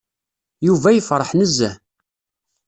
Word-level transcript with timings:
Yuba 0.67 0.89
yefreḥ 0.95 1.29
nezzeh. 1.33 1.75